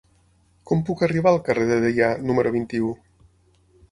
Com 0.69 0.79
puc 0.87 1.03
arribar 1.07 1.33
al 1.33 1.37
carrer 1.49 1.67
de 1.71 1.77
Deià 1.85 2.09
número 2.31 2.53
vint-i-u? 2.57 2.89